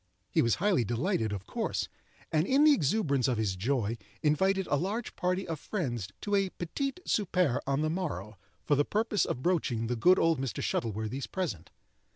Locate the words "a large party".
4.65-5.47